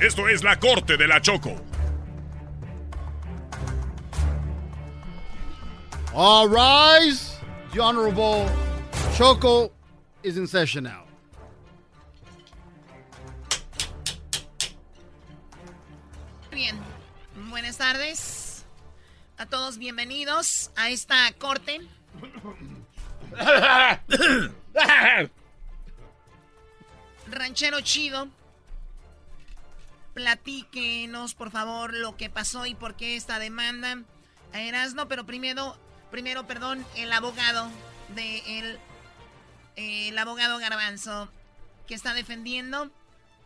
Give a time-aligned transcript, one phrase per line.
[0.00, 1.54] Esto es la corte de la Choco.
[6.14, 7.36] All rise.
[7.74, 8.48] The Honorable
[9.14, 9.70] Choco
[10.22, 11.04] is in session now.
[16.50, 16.78] Bien,
[17.50, 18.64] buenas tardes
[19.36, 21.80] a todos, bienvenidos a esta corte.
[27.26, 28.28] Ranchero chido,
[30.20, 34.02] platíquenos por favor lo que pasó y por qué esta demanda
[34.52, 35.78] a Erasmo, pero primero,
[36.10, 37.70] primero, perdón, el abogado
[38.14, 38.78] de el,
[39.76, 41.30] el abogado Garbanzo
[41.86, 42.90] que está defendiendo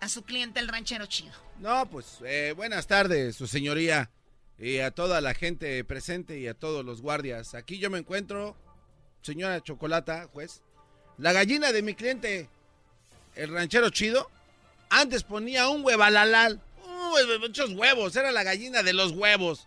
[0.00, 1.32] a su cliente el ranchero chido.
[1.60, 4.10] No, pues eh, buenas tardes, su señoría,
[4.58, 7.54] y a toda la gente presente y a todos los guardias.
[7.54, 8.56] Aquí yo me encuentro,
[9.22, 10.62] señora Chocolata, juez,
[11.18, 12.48] la gallina de mi cliente,
[13.36, 14.28] el ranchero chido,
[14.90, 19.66] antes ponía un huevalalal, uh, muchos huevos, era la gallina de los huevos.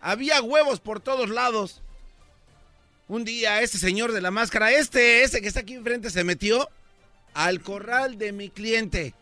[0.00, 1.82] Había huevos por todos lados.
[3.08, 6.68] Un día este señor de la máscara, este, ese que está aquí enfrente, se metió
[7.34, 9.14] al corral de mi cliente.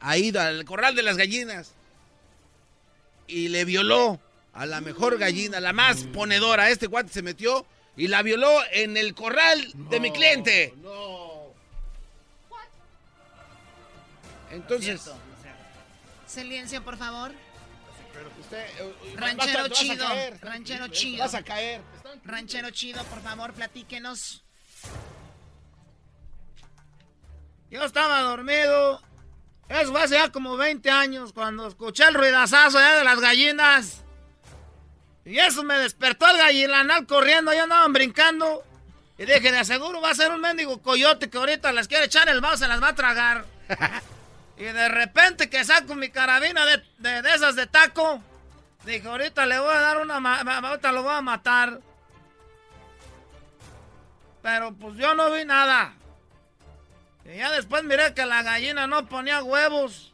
[0.00, 1.72] Ha ido al corral de las gallinas.
[3.26, 4.20] Y le violó
[4.52, 6.70] a la mejor gallina, la más ponedora.
[6.70, 10.72] Este guante se metió y la violó en el corral de mi cliente.
[14.50, 15.10] Entonces,
[16.26, 17.32] Silencio, por favor.
[18.40, 18.66] usted,
[19.16, 20.38] Ranchero vas a- vas a chido, caer.
[20.42, 21.24] ranchero chido.
[21.24, 21.80] Vas a caer.
[22.24, 24.42] Ranchero chido, por favor, platíquenos.
[27.70, 29.02] Yo estaba dormido.
[29.68, 34.02] Eso fue hace ya como 20 años cuando escuché el ruidazazo ya de las gallinas.
[35.24, 38.62] Y eso me despertó el gallinanal corriendo, ya andaban brincando.
[39.18, 42.28] Y dije, de seguro va a ser un mendigo coyote que ahorita les quiere echar
[42.28, 43.44] el vaso, se las va a tragar.
[44.56, 48.22] y de repente que saco mi carabina de, de- esas de taco.
[48.84, 50.16] Dije, ahorita le voy a dar una...
[50.68, 51.80] ahorita lo voy a matar.
[54.42, 55.94] Pero pues yo no vi nada.
[57.24, 60.12] Y ya después miré que la gallina no ponía huevos.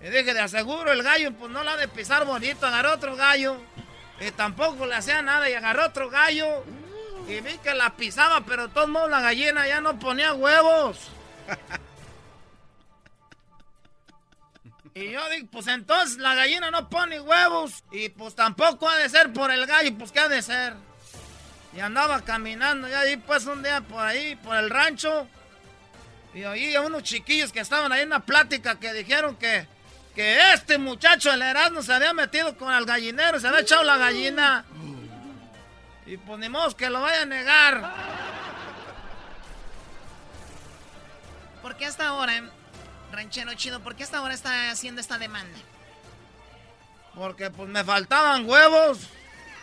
[0.00, 2.66] Y dije, de aseguro el gallo, pues no la ha de pisar bonito.
[2.66, 3.56] Agarré otro gallo.
[4.20, 5.48] Y tampoco le hacía nada.
[5.48, 6.64] Y agarré otro gallo.
[7.28, 10.98] Y vi que la pisaba, pero de todos modos la gallina ya no ponía huevos.
[14.94, 17.82] Y yo digo, pues entonces la gallina no pone huevos.
[17.90, 20.74] Y pues tampoco ha de ser por el gallo, pues qué ha de ser.
[21.74, 25.26] Y andaba caminando ya ahí pues un día por ahí, por el rancho.
[26.34, 29.66] Y oí a unos chiquillos que estaban ahí en una plática que dijeron que,
[30.14, 33.96] que este muchacho, el Erasmo, se había metido con el gallinero, se había echado la
[33.96, 34.64] gallina.
[36.04, 37.94] Y pues ni modo que lo vaya a negar.
[41.62, 42.34] ¿Por qué hasta ahora,
[43.12, 45.58] ranchero chido, por qué hasta ahora está haciendo esta demanda?
[47.14, 49.08] Porque pues me faltaban huevos.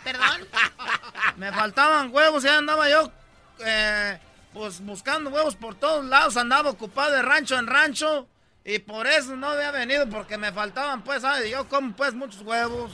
[0.04, 0.48] ¿Perdón?
[1.36, 3.12] Me faltaban huevos y andaba yo,
[3.58, 4.18] eh,
[4.54, 6.36] pues buscando huevos por todos lados.
[6.38, 8.26] Andaba ocupado de rancho en rancho.
[8.64, 11.50] Y por eso no había venido, porque me faltaban, pues, ¿sabes?
[11.50, 12.92] Yo como, pues, muchos huevos.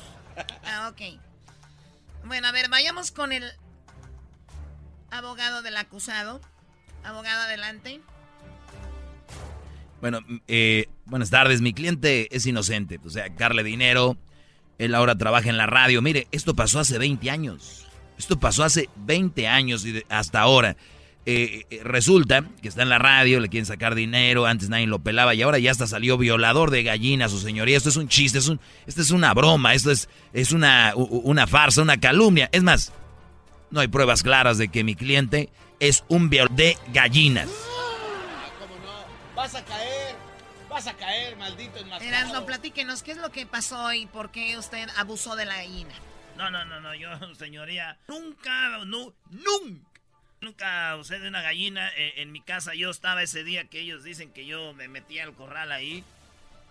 [0.64, 1.18] Ah, ok.
[2.24, 3.52] Bueno, a ver, vayamos con el
[5.10, 6.40] abogado del acusado.
[7.04, 8.00] Abogado, adelante.
[10.08, 11.62] Bueno, eh, buenas tardes.
[11.62, 13.00] Mi cliente es inocente.
[13.04, 14.16] O sea, darle dinero.
[14.78, 16.00] Él ahora trabaja en la radio.
[16.00, 17.88] Mire, esto pasó hace 20 años.
[18.16, 20.76] Esto pasó hace 20 años y hasta ahora.
[21.24, 25.00] Eh, eh, resulta que está en la radio, le quieren sacar dinero, antes nadie lo
[25.00, 27.76] pelaba y ahora ya hasta salió violador de gallinas, su señoría.
[27.76, 31.48] Esto es un chiste, es un, esto es una broma, esto es, es una, una
[31.48, 32.48] farsa, una calumnia.
[32.52, 32.92] Es más,
[33.72, 35.48] no hay pruebas claras de que mi cliente
[35.80, 37.48] es un violador de gallinas.
[39.46, 40.16] Vas a caer.
[40.68, 42.18] vas a caer, maldito enmascarado.
[42.18, 45.94] Erasno, platíquenos, ¿qué es lo que pasó y por qué usted abusó de la gallina?
[46.36, 49.88] No, no, no, no, yo, señoría, nunca, no, nunca,
[50.40, 51.90] nunca abusé de una gallina.
[51.96, 55.20] Eh, en mi casa yo estaba ese día que ellos dicen que yo me metí
[55.20, 56.02] al corral ahí.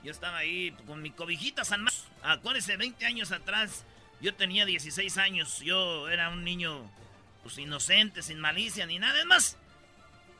[0.04, 2.10] Yo estaba ahí con mi cobijita San Marcos.
[2.24, 3.86] Acuérdense, 20 años atrás,
[4.20, 5.62] yo tenía 16 años.
[5.62, 6.92] Yo era un niño,
[7.42, 9.24] pues, inocente, sin malicia ni nada.
[9.24, 9.58] más,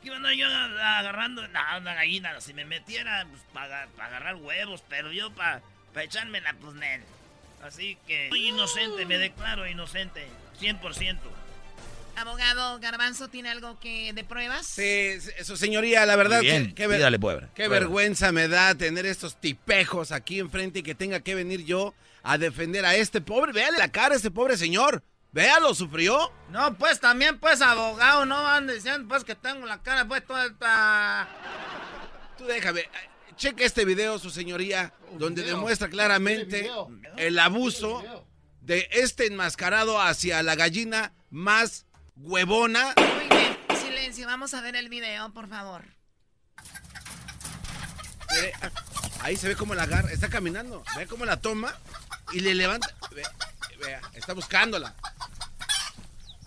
[0.06, 2.40] iba yo agarrando una gallina.
[2.40, 5.62] Si me metiera, pues, para agarrar huevos, pero yo para
[5.92, 7.02] pa echármela, pues, nel.
[7.62, 10.26] Así que soy inocente, me declaro inocente,
[10.60, 11.18] 100%.
[12.16, 14.66] Abogado Garbanzo, ¿tiene algo que de pruebas?
[14.66, 16.88] Sí, su señoría, la verdad, Bien, qué,
[17.54, 21.94] qué vergüenza me da tener estos tipejos aquí enfrente y que tenga que venir yo
[22.22, 23.52] a defender a este pobre.
[23.52, 25.02] Véale la cara a este pobre señor.
[25.36, 26.32] Véalo, ¿sufrió?
[26.48, 30.46] No, pues también, pues, abogado, no van diciendo, pues, que tengo la cara, pues, toda
[30.46, 31.28] esta...
[32.38, 32.88] Tú déjame,
[33.36, 36.70] cheque este video, su señoría, donde demuestra claramente
[37.18, 38.02] el abuso
[38.62, 41.84] de este enmascarado hacia la gallina más
[42.16, 42.94] huevona.
[42.96, 45.84] Muy bien, silencio, vamos a ver el video, por favor.
[49.20, 51.74] ahí se ve cómo la agarra, está caminando, ve cómo la toma
[52.32, 52.88] y le levanta.
[53.78, 54.96] vea, está buscándola.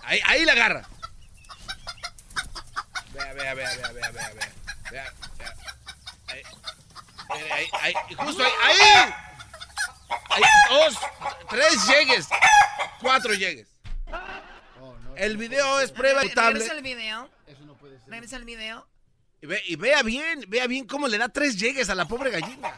[0.09, 0.89] Ahí, ahí la agarra.
[3.13, 4.53] Vea, vea, vea, vea, vea, vea, vea.
[4.91, 5.55] Vea, vea.
[6.25, 6.41] Ahí.
[7.51, 9.13] Ahí, ahí, justo ahí, ahí.
[10.31, 10.97] Hay dos,
[11.47, 12.27] tres llegues,
[12.99, 13.67] cuatro llegues.
[15.15, 16.53] El video es prueba notable.
[16.53, 17.29] Regresa el video.
[17.45, 18.09] Eso no puede ser.
[18.09, 18.87] Regresa el video.
[19.41, 22.31] Y, ve, y vea bien, vea bien cómo le da tres llegues a la pobre
[22.31, 22.73] gallina.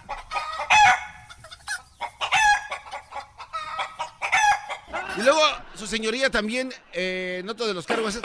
[5.18, 5.42] Y luego,
[5.76, 8.20] su señoría también, eh, noto de los cargos.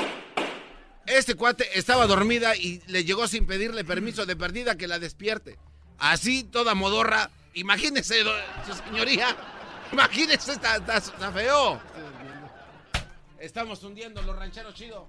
[1.06, 5.58] Este cuate estaba dormida y le llegó sin pedirle permiso de perdida que la despierte.
[5.98, 7.30] Así, toda modorra.
[7.54, 8.22] Imagínese,
[8.66, 9.36] su señoría.
[9.92, 11.80] Imagínese, está, está feo.
[13.38, 15.06] Estamos hundiendo los rancheros chido.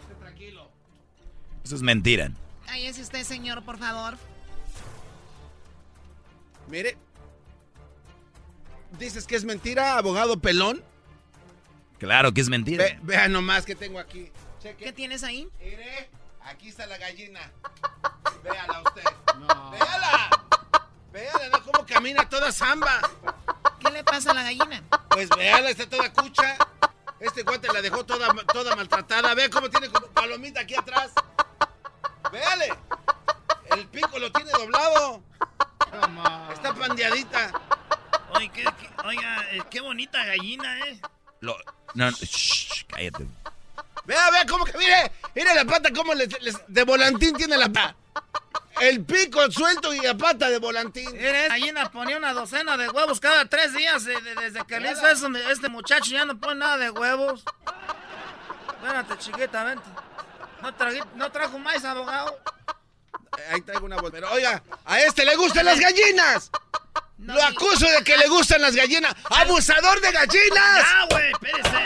[0.00, 0.68] Esté tranquilo.
[1.64, 2.30] Eso es mentira.
[2.68, 4.16] Ahí es usted, señor, por favor.
[6.68, 6.96] Mire.
[8.98, 10.82] ¿Dices que es mentira, abogado pelón?
[11.98, 12.98] Claro que es mentira.
[13.02, 14.32] vea nomás que tengo aquí.
[14.78, 15.48] ¿Qué tienes ahí?
[15.60, 16.10] Mire,
[16.42, 17.40] aquí está la gallina.
[18.42, 19.04] Véala usted.
[19.38, 19.70] No.
[19.70, 20.30] Véala.
[21.12, 21.62] Véala, ¿no?
[21.62, 23.00] Cómo camina toda zamba.
[23.80, 24.82] ¿Qué le pasa a la gallina?
[25.10, 26.56] Pues véala, está toda cucha.
[27.20, 29.34] Este guante la dejó toda, toda maltratada.
[29.34, 31.12] Ve cómo tiene como palomita aquí atrás.
[32.32, 32.72] Véale.
[33.70, 35.22] El pico lo tiene doblado.
[36.52, 37.52] Está pandeadita.
[39.04, 41.00] Oiga, eh, qué bonita gallina, ¿eh?
[41.40, 41.56] Lo,
[41.94, 43.26] no, shh, cállate.
[44.04, 47.96] Vea, vea cómo que, mire, mire la pata, cómo de volantín tiene la pata.
[48.80, 51.10] El pico suelto y la pata de volantín.
[51.12, 54.04] Mire, gallina ponía una docena de huevos cada tres días.
[54.04, 57.42] desde que le hizo eso, este muchacho ya no pone nada de huevos.
[58.68, 59.86] Espérate, chiquita, vente.
[60.62, 60.72] ¿No,
[61.16, 62.38] ¿No trajo más, abogado?
[63.50, 64.12] Ahí traigo una bolsa.
[64.12, 66.50] Pero oiga, a este le gustan las gallinas.
[67.18, 69.14] Lo acuso de que le gustan las gallinas.
[69.30, 70.84] ¡Abusador de gallinas!
[70.84, 71.32] ¡Ah, güey!
[71.32, 71.76] Espérese.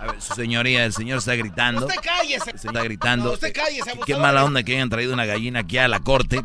[0.00, 1.86] A ver, su señoría, el señor está gritando.
[1.86, 2.50] Usted cállese.
[2.50, 3.32] está gritando.
[3.32, 6.44] usted cállese, Qué mala onda que hayan traído una gallina aquí a la corte.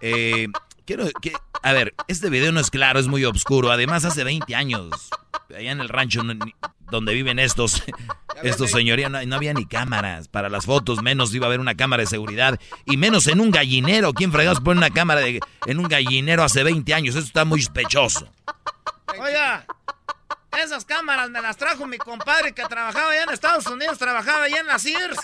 [0.00, 0.48] Eh,
[0.84, 1.32] quiero que...
[1.62, 3.70] A ver, este video no es claro, es muy oscuro.
[3.70, 5.10] Además, hace 20 años,
[5.56, 6.22] allá en el rancho
[6.90, 7.82] donde viven estos,
[8.42, 12.02] estos señorías, no, había ni cámaras para las fotos, menos iba a haber una cámara
[12.02, 14.12] de seguridad, y menos en un gallinero.
[14.12, 17.14] ¿Quién fregados pone una cámara de, en un gallinero hace 20 años?
[17.14, 18.28] Eso está muy sospechoso.
[19.18, 19.66] Oiga,
[20.62, 24.60] esas cámaras me las trajo mi compadre que trabajaba allá en Estados Unidos, trabajaba allá
[24.60, 25.18] en la Sears.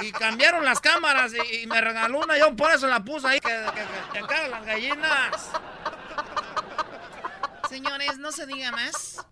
[0.00, 2.38] Y cambiaron las cámaras y, me regaló una.
[2.38, 3.48] Yo por eso la puse ahí, que,
[4.12, 5.50] que, que, las gallinas.
[7.68, 9.26] Señores, no se diga más.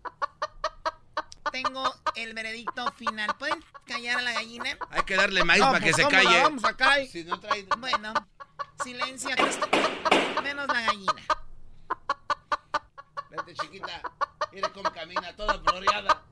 [1.55, 1.85] Tengo
[2.17, 3.33] el veredicto final.
[3.39, 4.77] ¿Pueden callar a la gallina?
[4.91, 6.43] Hay que darle maíz para que pues, se calle.
[6.43, 7.07] vamos a caer.
[7.07, 7.65] Si no trae...
[7.79, 8.13] Bueno,
[8.83, 9.31] silencio.
[10.43, 11.23] Menos la gallina.
[13.31, 14.03] Vete, chiquita.
[14.53, 16.23] Mire cómo camina, toda floreada.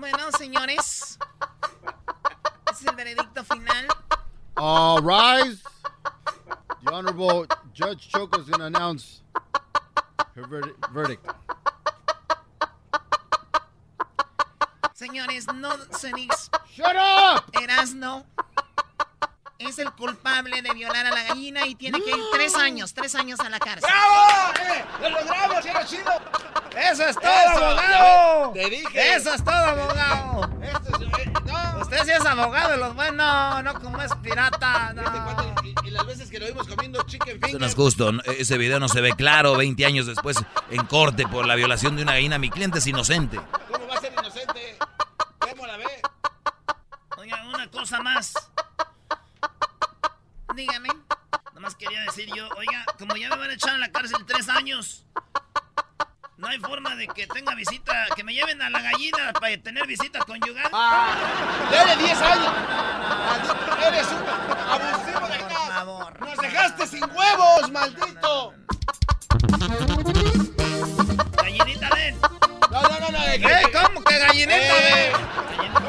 [0.00, 1.18] Bueno, señores.
[2.66, 3.86] Este es el veredicto final.
[4.56, 5.62] All rise.
[6.84, 9.22] The Honorable Judge Choco is going to announce
[10.34, 10.46] her
[10.92, 11.26] verdict.
[14.94, 17.44] Señores, no se ¡Shut up!
[17.60, 18.24] Erasno
[19.58, 23.14] es el culpable de violar a la gallina y tiene que ir tres años, tres
[23.14, 23.88] años a la cárcel.
[23.88, 24.52] ¡Bravo!
[24.60, 24.84] ¡Eh!
[25.02, 25.64] ¡Lo logramos!
[25.64, 26.12] ¡Era chido!
[26.76, 28.52] ¡Eso es todo, abogado!
[28.52, 29.14] Te dije.
[29.14, 30.53] ¡Eso es todo, abogado!
[32.24, 32.42] Es, no.
[32.42, 34.94] Abogado de los buenos, no como es pirata.
[35.84, 37.48] Y, las veces que lo vimos comiendo chicken fingers.
[37.48, 38.10] Eso no es justo.
[38.24, 40.38] Ese video no se ve claro 20 años después
[40.70, 42.38] en corte por la violación de una gallina.
[42.38, 43.38] Mi cliente es inocente.
[43.70, 44.76] ¿Cómo va a ser inocente?
[45.38, 46.02] ¿Cómo la ve?
[47.18, 48.34] Oiga, una cosa más.
[50.54, 50.88] Dígame.
[51.54, 54.48] Nomás quería decir yo, oiga, como ya me van a echar en la cárcel tres
[54.48, 55.04] años,
[56.36, 59.86] no hay forma de que tenga visita, que me lleven a la gallina para tener
[59.86, 60.68] visita conyugal.
[60.72, 61.14] Ah,
[61.70, 62.52] ¡Dale 10 años!
[63.86, 64.28] ¡Eres un
[64.68, 65.84] abusivo de acá!
[66.20, 68.54] ¡Nos dejaste sin huevos, maldito!
[71.36, 72.20] Gallinita, ven.
[72.70, 73.18] No, no, no, no.
[73.18, 73.62] ¿Eh?
[73.72, 75.83] ¿Cómo que gallinita, eh, ven?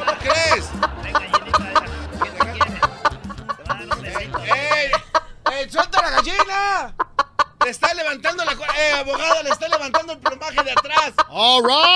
[10.46, 11.12] Levantando el plumaje de atrás.
[11.28, 11.95] All rise.